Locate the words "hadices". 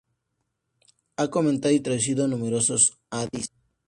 3.11-3.53